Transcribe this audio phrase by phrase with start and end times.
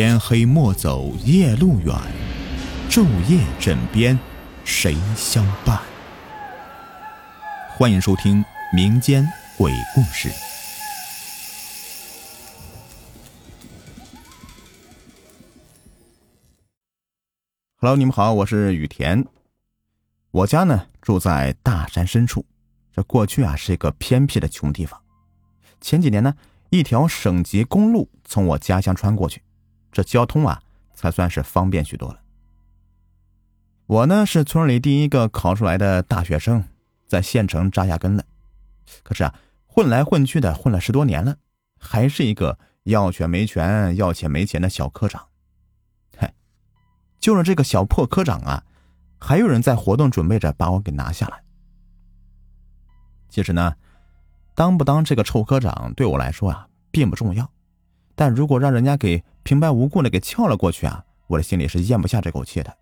[0.00, 1.92] 天黑莫走夜路远，
[2.88, 4.16] 昼夜枕边
[4.64, 5.82] 谁相伴？
[7.68, 9.26] 欢迎收听民间
[9.56, 10.30] 鬼故事。
[17.80, 19.26] Hello，你们好，我是雨田。
[20.30, 22.46] 我家呢住在大山深处，
[22.94, 25.02] 这过去啊是一个偏僻的穷地方。
[25.80, 26.36] 前几年呢，
[26.70, 29.42] 一条省级公路从我家乡穿过去。
[29.90, 30.62] 这交通啊，
[30.94, 32.20] 才算是方便许多了。
[33.86, 36.64] 我呢是村里第一个考出来的大学生，
[37.06, 38.24] 在县城扎下根了。
[39.02, 39.34] 可是啊，
[39.66, 41.36] 混来混去的混了十多年了，
[41.78, 45.26] 还是一个要权没权、要钱没钱的小科长。
[46.16, 46.34] 嗨，
[47.18, 48.64] 就是这个小破科长啊，
[49.18, 51.42] 还有人在活动，准备着把我给拿下来。
[53.30, 53.74] 其实呢，
[54.54, 57.50] 当不当这个臭科长对我来说啊，并不重要。
[58.18, 62.76] 但如果让人家给平白无故的给撬了过去啊，我的心里是咽不下这口气的。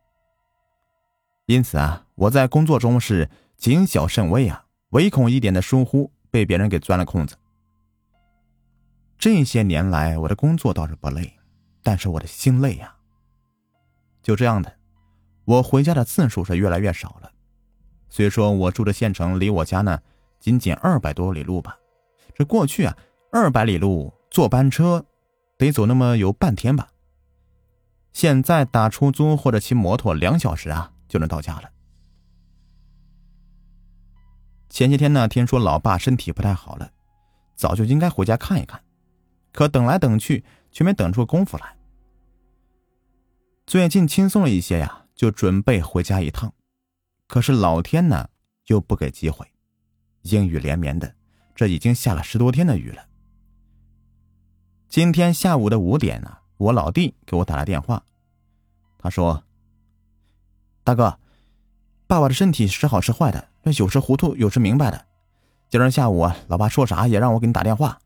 [1.44, 7.36] 因此啊，我在工作中是谨小慎微啊，唯恐一点的疏忽被别人给钻了空子。
[9.18, 11.30] 这些年来，我的工作倒是不累，
[11.82, 12.96] 但是我的心累呀。
[14.22, 14.72] 就这样的，
[15.44, 17.30] 我回家的次数是越来越少了。
[18.08, 20.00] 虽说我住的县城离我家呢
[20.40, 21.78] 仅仅二百多里路吧，
[22.34, 22.96] 这过去啊
[23.30, 25.04] 二百里路坐班车。
[25.56, 26.88] 得走那么有半天吧。
[28.12, 31.70] 现在打出租或者骑摩托，两小时啊就能到家了。
[34.68, 36.92] 前些天呢，听说老爸身体不太好了，
[37.54, 38.82] 早就应该回家看一看，
[39.52, 41.76] 可等来等去却没等出功夫来。
[43.66, 46.52] 最近轻松了一些呀，就准备回家一趟，
[47.26, 48.28] 可是老天呢
[48.66, 49.46] 又不给机会，
[50.22, 51.14] 阴雨连绵的，
[51.54, 53.06] 这已经下了十多天的雨了。
[54.96, 58.02] 今天下午的五点呢，我老弟给我打了电话，
[58.96, 59.44] 他说
[60.82, 61.18] ：“大哥，
[62.06, 65.06] 爸爸的身体时好时坏的，那有时糊涂，有时明白的。
[65.68, 67.98] 今儿下午，老爸说啥也让我给你打电话，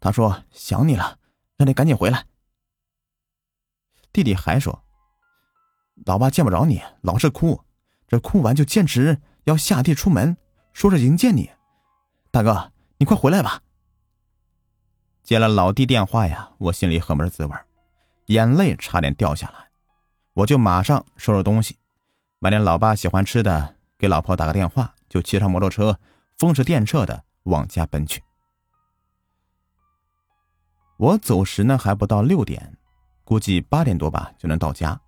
[0.00, 1.16] 他说想你了，
[1.58, 2.26] 让你赶紧回来。”
[4.12, 4.82] 弟弟还说
[6.04, 7.60] ：“老爸见不着你，老是哭，
[8.08, 10.36] 这哭完就坚持要下地出门，
[10.72, 11.52] 说着迎接你。
[12.32, 13.62] 大哥，你快回来吧。”
[15.32, 17.56] 接了老弟电话呀，我心里很不是滋味，
[18.26, 19.70] 眼泪差点掉下来。
[20.34, 21.78] 我就马上收拾东西，
[22.38, 25.98] 买点老爸喜欢吃的，给老婆打个电话，就骑上摩托车，
[26.36, 28.22] 风驰电掣的往家奔去。
[30.98, 32.76] 我走时呢还不到六点，
[33.24, 35.00] 估计八点多吧就能到家。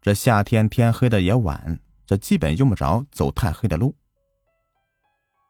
[0.00, 3.94] 这夏天天黑的也晚，这基本用不着走太黑的路。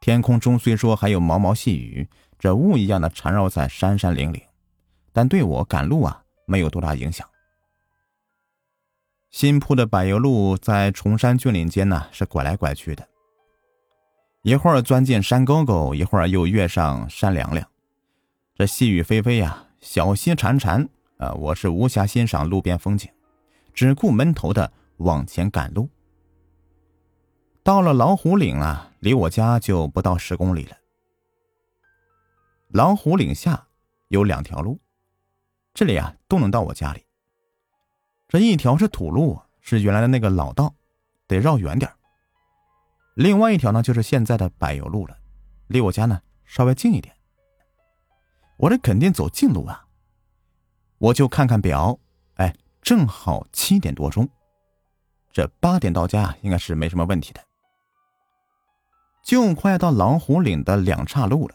[0.01, 2.09] 天空中虽说还有毛毛细雨。
[2.39, 4.41] 这雾一样的缠绕在山山岭岭，
[5.13, 7.29] 但对我赶路啊没有多大影响。
[9.31, 13.07] 新铺的柏油路在崇山峻岭间呢是拐来拐去的，
[14.43, 17.69] 一会儿钻进山沟沟，一会儿又跃上山梁梁。
[18.55, 20.89] 这细雨霏霏呀，小溪潺潺，
[21.19, 23.11] 啊，我是无暇欣赏路边风景，
[23.75, 25.89] 只顾闷头的往前赶路。
[27.63, 30.77] 到了老虎岭啊，离我家就不到十公里了。
[32.69, 33.67] 老虎岭下
[34.09, 34.79] 有两条路，
[35.73, 37.07] 这里啊都能到我家里。
[38.29, 40.75] 这一条是土路，是原来的那个老道，
[41.27, 41.91] 得绕远点
[43.15, 45.17] 另外一条呢，就是现在的柏油路了，
[45.67, 47.15] 离我家呢稍微近一点。
[48.59, 49.87] 我这肯定走近路啊。
[50.99, 51.99] 我就看看表，
[52.35, 54.29] 哎，正好七点多钟，
[55.33, 57.43] 这八点到家应该是没什么问题的。
[59.23, 61.55] 就快到老虎岭的两岔路了。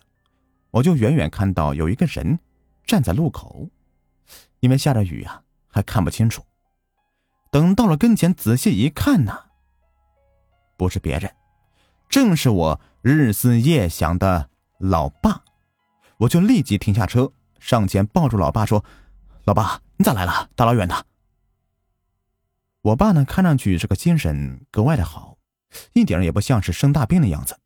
[0.74, 2.40] 我就远远看到有一个人
[2.84, 3.70] 站在路口，
[4.60, 6.44] 因为下着雨啊，还看不清楚。
[7.52, 9.38] 等到了跟前，仔细一看呢，
[10.76, 11.32] 不是别人，
[12.10, 15.44] 正是我日思夜想的老爸。
[16.18, 18.84] 我就立即停下车，上前抱住老爸说
[19.46, 20.50] ：“老爸，你咋来了？
[20.56, 21.06] 大老远的。”
[22.82, 25.38] 我爸呢，看上去这个精神格外的好，
[25.94, 27.60] 一点也不像是生大病的样子。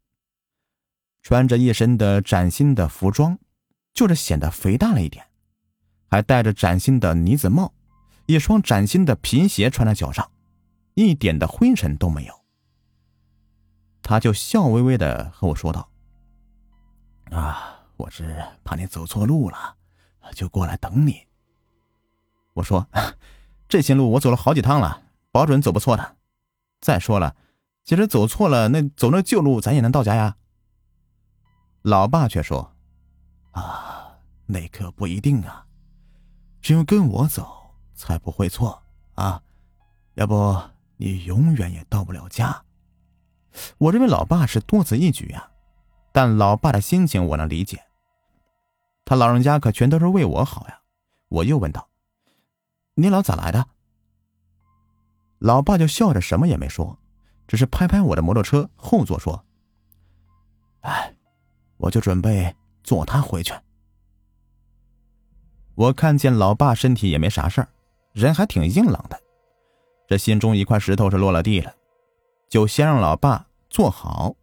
[1.28, 3.38] 穿着一身的崭新的服装，
[3.94, 5.26] 就是显得肥大了一点，
[6.10, 7.74] 还戴着崭新的呢子帽，
[8.28, 10.32] 一双崭新的皮鞋穿在脚上，
[10.94, 12.34] 一点的灰尘都没有。
[14.02, 15.90] 他就笑微微的和我说道
[17.32, 19.76] ：“啊，我是怕你走错路了，
[20.34, 21.28] 就过来等你。”
[22.56, 22.88] 我说
[23.68, 25.04] ：“这些路我走了好几趟了，
[25.34, 26.16] 保准走不错的。
[26.80, 27.36] 再说了，
[27.84, 30.38] 即使走错了，那走那旧路，咱也能到家呀。”
[31.82, 32.76] 老爸却说
[33.52, 35.66] ：“啊，那可不一定啊！
[36.62, 38.84] 只有跟我走，才不会错
[39.16, 39.42] 啊！
[40.16, 40.62] 要不
[40.98, 42.64] 你永远也到不了家。
[43.78, 45.52] 我认为老爸是多此一举呀，
[46.12, 47.84] 但老爸的心情我能理解。
[49.06, 50.82] 他老人家可全都是为我好呀。
[51.30, 51.90] 我又问道
[52.96, 53.68] ：“你老咋来的？”
[55.40, 57.00] 老爸就笑着什么也没说，
[57.48, 59.46] 只是拍拍我的摩托车后座说
[60.82, 61.16] ：“哎，
[61.78, 62.54] 我就准备
[62.84, 63.54] 坐他回去。”
[65.76, 67.70] 我看见老爸身体也没啥事儿，
[68.12, 69.22] 人还挺硬朗的，
[70.08, 71.76] 这心中一块石头是落了地了，
[72.50, 74.36] 就先让老爸坐好，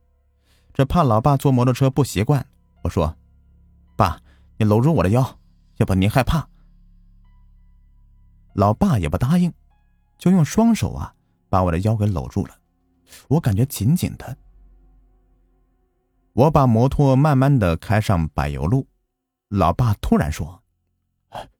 [0.72, 2.46] 这怕老爸坐摩托车不习惯。
[2.82, 3.16] 我说
[3.96, 4.20] ：“爸，
[4.58, 5.38] 你搂住我的腰，
[5.78, 6.48] 要不您害怕。”
[8.54, 9.52] 老爸也不答应，
[10.16, 11.12] 就用双手啊
[11.48, 12.56] 把我的腰给搂住了，
[13.26, 14.36] 我感觉紧紧的。
[16.34, 18.88] 我把摩托慢慢的开上柏油路，
[19.48, 20.60] 老爸突然说。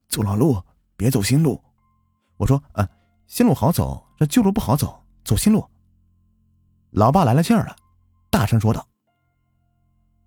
[0.09, 0.61] 走老路，
[0.97, 1.63] 别走新路。
[2.37, 2.89] 我说：“嗯，
[3.29, 5.65] 新路好走，这旧路不好走，走新路。”
[6.91, 7.77] 老爸来了劲儿了，
[8.31, 8.87] 大声说道：“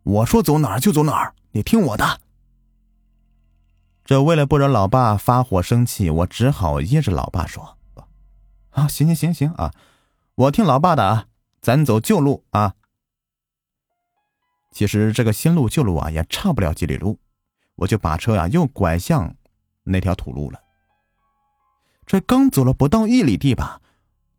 [0.04, 2.22] 我说走哪儿就走哪儿，你听我的。”
[4.06, 7.78] 这为了不惹老爸发火生气，我只好噎着老爸说
[8.72, 9.74] ：“啊，行行行行啊，
[10.36, 11.28] 我听老爸的啊，
[11.62, 12.76] 咱走旧路啊。”
[14.78, 17.18] 其实这个新路旧路啊，也差不了几里路，
[17.78, 19.36] 我就把车呀又拐向。
[19.86, 20.62] 那条土路了。
[22.06, 23.82] 这刚走了不到一里地吧，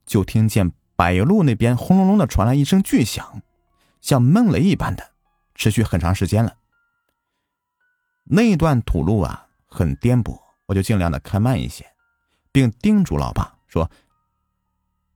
[0.06, 3.42] 就听见柏油路那边轰隆隆的传来一声巨响，
[4.00, 5.10] 像闷雷一般的，
[5.56, 6.56] 持续很长时间了。
[8.22, 11.84] 那段土路啊很颠簸，我就尽量的开慢一些，
[12.52, 13.90] 并叮嘱老爸说：“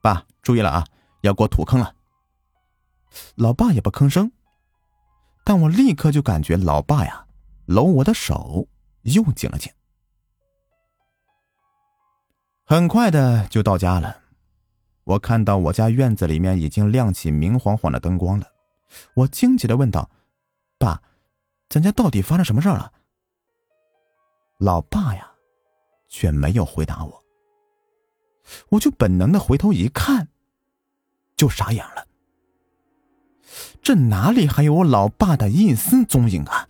[0.02, 0.84] 爸，注意了啊，
[1.20, 1.94] 要过土坑了。”
[3.36, 4.32] 老爸也不吭声，
[5.44, 7.26] 但我立刻就感觉老爸呀
[7.66, 8.68] 搂我的手
[9.02, 9.72] 又紧了紧。
[12.64, 14.22] 很快的就到家了，
[15.04, 18.46] 我看到我家院子里面已经亮起明晃晃的灯光了，
[19.14, 20.08] 我惊奇的问道
[20.78, 21.02] ：“爸，
[21.68, 22.92] 咱家到底发生什么事了？”
[24.58, 25.32] 老爸呀，
[26.08, 27.24] 却没有回答我。
[28.70, 30.28] 我就本能的回头一看，
[31.36, 32.06] 就傻眼了。
[33.82, 36.68] 这哪里还有我老爸的一丝踪影啊？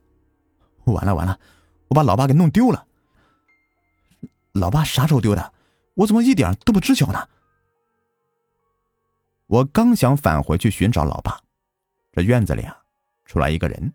[0.85, 1.38] 完了完了，
[1.88, 2.87] 我把老爸给弄丢了。
[4.53, 5.53] 老爸啥时候丢的？
[5.94, 7.29] 我怎么一点都不知晓呢？
[9.47, 11.38] 我刚想返回去寻找老爸，
[12.12, 12.82] 这院子里啊，
[13.26, 13.93] 出来一个人，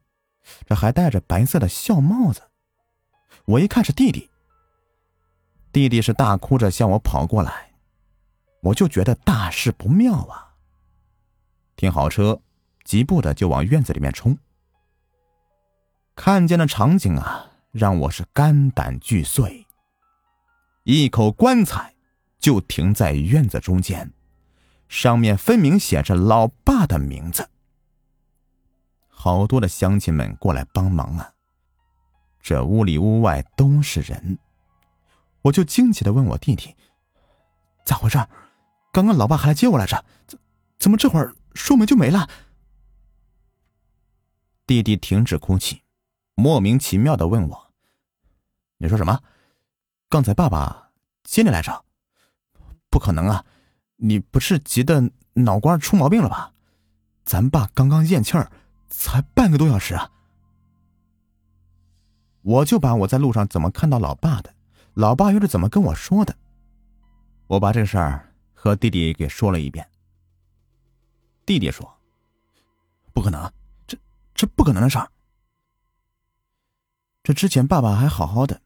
[0.67, 2.43] 这还戴着白色的孝帽子。
[3.45, 4.29] 我一看是弟弟，
[5.71, 7.71] 弟弟是大哭着向我跑过来，
[8.61, 10.53] 我就觉得大事不妙啊！
[11.75, 12.39] 停好车，
[12.87, 14.37] 急步的就往院子里面冲。
[16.15, 19.67] 看见的场景啊，让我是肝胆俱碎。
[20.83, 21.93] 一口棺材
[22.39, 24.13] 就停在院子中间，
[24.87, 27.49] 上面分明写着老爸的名字。
[29.09, 31.33] 好多的乡亲们过来帮忙啊！
[32.41, 34.39] 这屋里屋外都是人，
[35.41, 36.73] 我就惊奇的问我弟弟
[37.83, 38.17] ：“咋回事？
[38.93, 40.39] 刚刚老爸还来接我来着，怎
[40.79, 42.29] 怎么这会儿说没就没了？”
[44.67, 45.81] 弟弟停止哭泣，
[46.35, 47.73] 莫名其妙的问我
[48.77, 49.23] ：“你说什么？”
[50.09, 50.91] 刚才爸爸
[51.23, 51.85] 接你来着，
[52.89, 53.45] 不可能啊！
[53.95, 56.53] 你不是急得脑瓜出毛病了吧？
[57.23, 58.51] 咱爸刚刚咽气儿，
[58.89, 60.11] 才半个多小时啊！
[62.41, 64.53] 我就把我在路上怎么看到老爸的，
[64.93, 66.35] 老爸又是怎么跟我说的，
[67.47, 69.89] 我把这事儿和弟弟给说了一遍。
[71.45, 71.97] 弟弟说
[73.13, 73.51] ：“不可能，
[74.37, 75.09] 这不可能的事儿。
[77.23, 78.61] 这之前爸爸还好好的，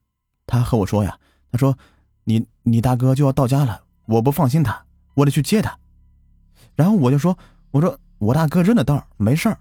[0.46, 1.18] 他和我说呀。”
[1.51, 1.78] 他说
[2.24, 4.86] ：“你你大哥就要到家了，我不放心他，
[5.16, 5.78] 我得去接他。”
[6.75, 7.38] 然后我就说
[7.72, 9.60] ：“我说我大哥认得道，没事儿。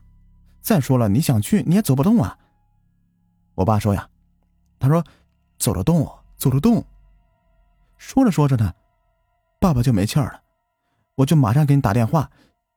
[0.61, 2.39] 再说了，你想去你也走不动啊。”
[3.57, 4.09] 我爸说：“呀，
[4.79, 5.05] 他说
[5.59, 6.85] 走得动，走得动。”
[7.99, 8.73] 说着说着呢，
[9.61, 10.43] 爸爸就没气儿了。
[11.17, 12.31] 我就马上给你打电话，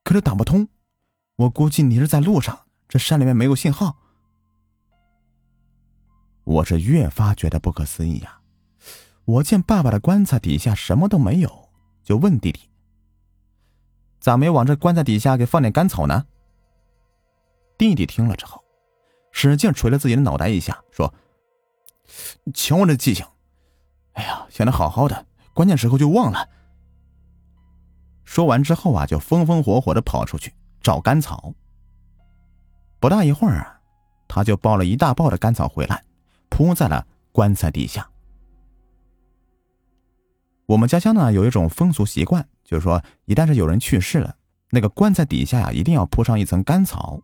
[0.03, 0.67] 可是打不通。
[1.35, 3.97] 我估计你是在路上，这山里面没有信号。
[6.43, 8.39] 我是越发觉得不可思议呀。
[9.25, 11.71] 我见爸爸的棺材底下什么都没有，
[12.03, 12.69] 就问弟弟
[14.21, 16.27] ：“咋没往这棺材底下给放点干草呢？”
[17.79, 18.63] 弟弟听了之后，
[19.31, 21.11] 使劲捶了自己的脑袋一下，说
[22.53, 23.25] ：“瞧我这记性！
[24.11, 26.47] 哎呀，想的好好的，关键时候就忘了。”
[28.23, 31.55] 说完之后啊，就风风火火的跑出去找干草。
[33.03, 33.81] 不大一会儿啊，
[34.29, 36.05] 他就抱了一大包的干草回来，
[36.47, 38.09] 铺在了棺材底下。
[40.67, 44.37] 我们家乡呢有一种风俗习惯，就是说一旦是有人去世了，
[44.69, 47.19] 那个棺材底下呀一定要铺上一层干草，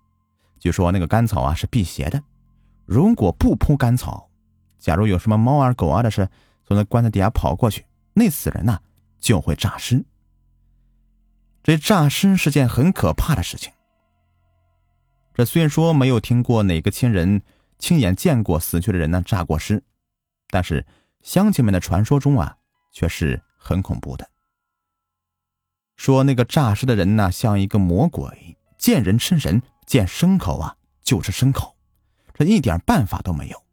[0.59, 2.21] 据说那个干草啊是辟邪的。
[2.85, 4.29] 如果不铺干草，
[4.79, 6.27] 假如有什么猫啊狗啊的是
[6.65, 8.81] 从那棺材底下跑过去，那死人呢
[9.17, 10.03] 就会诈尸。
[11.63, 13.71] 这诈尸是件很可怕的事情。
[15.39, 17.41] 这虽然说没有听过哪个亲人
[17.77, 19.81] 亲眼见过死去的人呢诈过尸，
[20.49, 20.85] 但是
[21.21, 22.57] 乡亲们的传说中啊，
[22.91, 24.29] 却是很恐怖的。
[25.95, 31.73] 说那个诈尸的人呢，像一个魔鬼，见人吃人，见牲口啊就吃牲口，
[32.33, 33.63] 这一点办法都没有。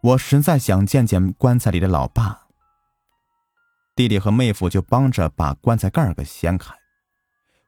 [0.00, 2.46] 我实在想见见棺材里的老爸。
[3.94, 6.74] 弟弟和妹夫就帮着把棺材盖给掀开，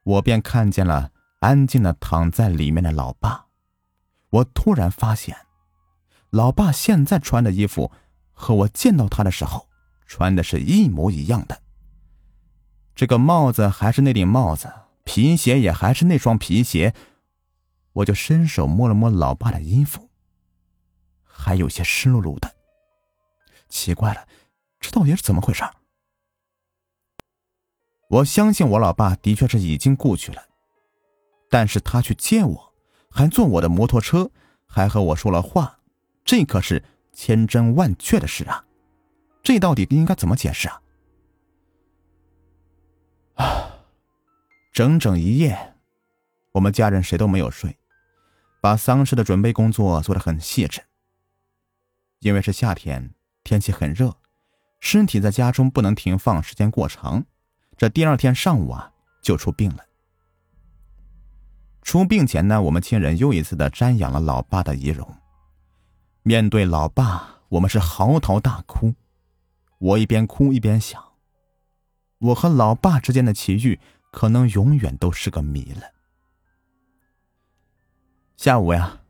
[0.03, 1.11] 我便看见了
[1.45, 3.49] 安静的躺在里面的老爸。
[4.31, 5.37] 我突然发现，
[6.31, 7.93] 老爸现在穿的衣服
[8.33, 9.69] 和我见到他的时候
[10.07, 11.61] 穿的是一模一样的。
[12.95, 14.73] 这个帽子还是那顶帽子，
[15.05, 16.95] 皮鞋也还是那双皮鞋。
[17.93, 20.09] 我就伸手摸了摸老爸的衣服，
[21.23, 22.55] 还有些湿漉漉的。
[23.69, 24.27] 奇怪了，
[24.81, 25.63] 这到底是怎么回事？
[28.09, 30.43] 我相信我老爸的确是已经故去了，
[31.51, 32.75] 但是他去接我，
[33.11, 34.31] 还坐我的摩托车，
[34.67, 35.79] 还和我说了话，
[36.25, 36.83] 这可是
[37.13, 38.65] 千真万确的事啊！
[39.43, 40.83] 这到底应该怎么解释啊？
[43.35, 43.85] 啊，
[44.73, 45.75] 整整一夜，
[46.53, 47.77] 我们家人谁都没有睡，
[48.61, 50.83] 把丧事的准备工作做得很细致。
[52.21, 54.17] 因为是夏天，天气很热，
[54.81, 57.25] 身体在家中不能停放时间过长。
[57.77, 59.85] 这第二天上午啊，就出殡了。
[61.85, 65.07] 出殡前呢，我们亲人又一次的瞻仰了老爸的遗容。
[66.23, 68.95] 面对老爸，我们是嚎啕大哭。
[69.79, 71.05] 我一边哭一边想，
[72.19, 73.79] 我和老爸之间的奇遇，
[74.11, 75.83] 可能永远都是个谜了。
[78.37, 79.03] 下午呀，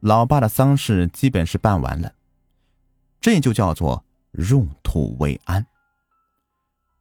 [0.00, 2.12] 老爸的丧事基本是办完了，
[3.22, 5.66] 这就叫做入土为安。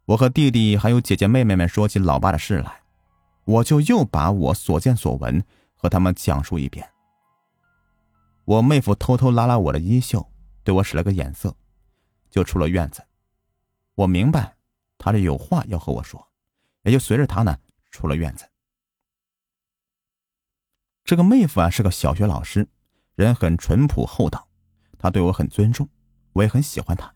[0.06, 2.82] 我和弟弟还有姐姐妹妹们说起老爸的事来，
[3.48, 6.88] 我就又把我所见所闻和他们讲述一遍。
[8.44, 10.30] 我妹夫偷偷拉拉我的衣袖，
[10.64, 11.56] 对我使了个眼色，
[12.30, 13.02] 就出了院子。
[13.96, 14.56] 我明白
[14.98, 16.28] 他是有话要和我说，
[16.84, 17.58] 也就随着他呢
[17.90, 18.46] 出了院子。
[21.06, 22.68] 这个妹夫啊是个小学老师，
[23.16, 24.46] 人很淳朴厚道，
[25.00, 25.88] 他对我很尊重，
[26.34, 27.14] 我也很喜欢他。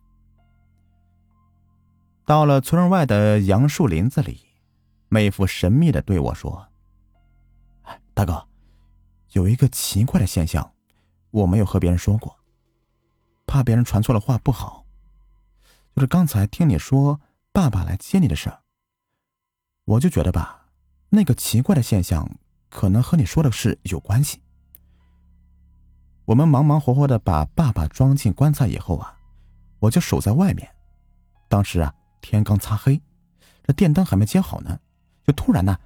[2.23, 4.50] 到了村外的杨树林子里，
[5.13, 6.69] 妹夫神秘的对我说
[8.15, 8.47] ：“大哥，
[9.33, 10.73] 有一个奇怪的现象，
[11.31, 12.33] 我没有和别人说过，
[13.45, 14.85] 怕别人传错了话不好。
[15.93, 17.19] 就是刚才听你说
[17.51, 18.61] 爸爸来接你的事儿，
[19.83, 20.67] 我就觉得吧，
[21.09, 22.37] 那个奇怪的现象
[22.69, 24.41] 可能和你说的事有关系。
[26.23, 29.19] 我们忙忙活活的把爸爸装进棺材以后啊，
[29.79, 30.73] 我就守在外面，
[31.49, 33.01] 当时啊。”天刚擦黑，
[33.63, 34.79] 这电灯还没接好呢，
[35.31, 35.77] 突然呢，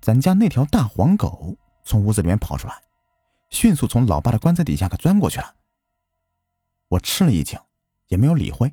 [0.00, 2.74] 咱家那条大黄狗从屋子里面跑出来，
[3.50, 5.54] 迅速从老爸的棺材底下给钻过去了。
[6.88, 7.58] 我吃了一惊，
[8.08, 8.72] 也没有理会。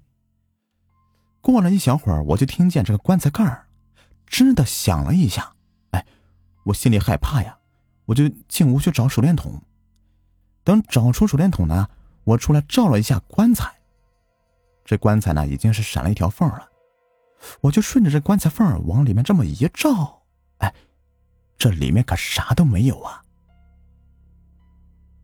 [1.42, 3.68] 过了一小会儿，我就听见这个棺材盖儿
[4.30, 5.54] 吱的响了一下，
[5.92, 6.06] 哎，
[6.64, 7.58] 我心里害怕呀，
[8.06, 9.62] 我就进屋去找手电筒。
[10.64, 11.88] 等找出手电筒呢，
[12.24, 13.72] 我出来照了一下棺材，
[14.84, 16.68] 这棺材呢已经是闪了一条缝了。
[17.62, 20.24] 我就顺着这棺材缝往里面这么一照，
[20.58, 20.74] 哎，
[21.58, 23.24] 这里面可啥都没有啊！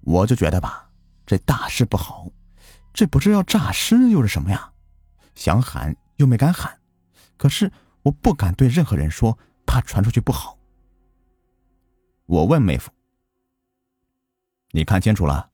[0.02, 0.90] 我就觉得吧，
[1.26, 2.28] 这大事不好，
[2.94, 4.72] 这不是要诈尸又是什么呀？
[5.36, 6.80] 想喊又没敢喊，
[7.38, 7.72] 可是
[8.04, 10.58] 我不敢对任何人说，怕传出去不好。
[12.26, 12.92] 我问妹夫
[14.72, 15.50] ：“你看清楚了，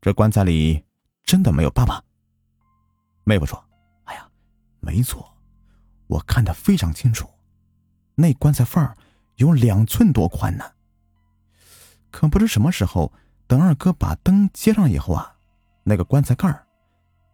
[0.00, 0.84] 这棺材里
[1.22, 2.02] 真的没有爸爸？”
[3.24, 3.62] 妹夫说
[4.04, 4.28] ：“哎呀，
[4.80, 5.32] 没错。”
[6.06, 7.28] 我看得非常清楚，
[8.14, 8.96] 那棺材缝儿
[9.36, 10.64] 有两寸多宽呢。
[12.10, 13.12] 可不知什么时候，
[13.46, 15.36] 等二哥把灯接上以后啊，
[15.84, 16.66] 那个棺材盖儿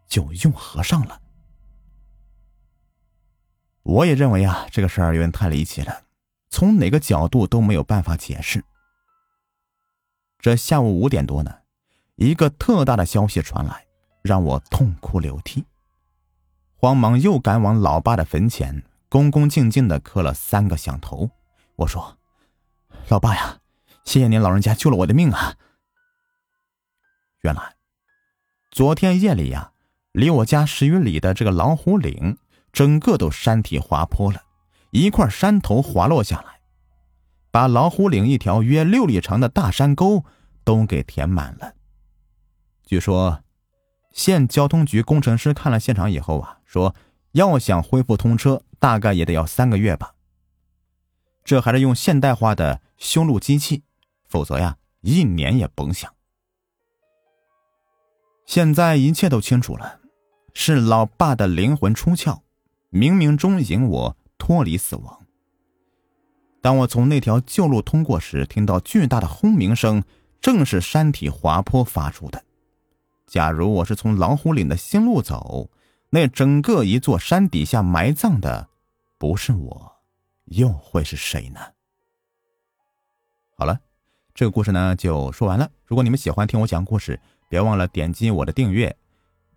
[0.07, 1.21] 就又合上了。
[3.83, 6.03] 我也认为啊，这个事儿有点太离奇了，
[6.49, 8.63] 从哪个角度都没有办法解释。
[10.39, 11.53] 这下午五点多呢，
[12.15, 13.85] 一个特大的消息传来，
[14.21, 15.65] 让我痛哭流涕。
[16.83, 21.29] 慌忙又赶往老爸的坟前，恭恭敬敬的磕了三个响头。
[21.77, 22.17] 我说
[23.07, 23.59] ：“老爸呀，
[24.03, 25.55] 谢谢您老人家救了我的命啊！”
[27.43, 27.75] 原来，
[28.69, 29.71] 昨天夜里呀，
[30.11, 32.37] 离我家十余里的这个老虎岭，
[32.73, 34.41] 整个都山体滑坡了，
[34.91, 36.59] 一块山头滑落下来，
[37.49, 40.25] 把老虎岭一条约六里长的大山沟
[40.65, 41.75] 都给填满了。
[42.85, 43.41] 据说，
[44.13, 46.95] 县交通局工程师看了现场以后啊，说
[47.33, 50.13] 要想恢复通车，大概也得要三个月吧。
[51.43, 53.83] 这还是用现代化的修路机器，
[54.29, 56.13] 否则呀，一年也甭想。
[58.45, 59.99] 现在一切都清楚了，
[60.53, 62.41] 是老爸的灵魂出窍，
[62.91, 65.25] 冥冥中引我脱离死亡。
[66.61, 70.03] 当我从那条旧路通过时，听到巨大的轰鸣声，
[70.39, 72.43] 正是山体滑坡发出的。
[73.33, 75.71] 假如我是从老虎岭的新路走，
[76.11, 78.69] 那整个一座山底下埋葬的，
[79.17, 79.93] 不是我，
[80.45, 81.59] 又会是谁呢？
[83.57, 83.79] 好了，
[84.35, 85.67] 这个故事呢就说完了。
[85.83, 88.95] 如果你们喜欢听我讲故事，别忘了点击我的订阅，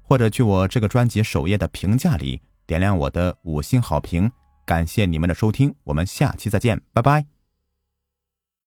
[0.00, 4.32] 或者去我这个专辑首页的评价里点亮我的五星好评。
[4.64, 7.35] 感谢你们的收听，我们下期再见，拜拜。